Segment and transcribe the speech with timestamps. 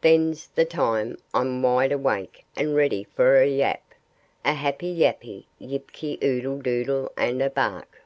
[0.00, 3.94] then's the time I'm wide awake and ready with a yap,
[4.44, 8.02] A happy, yappy yip ky, oodle doodle, and a bark.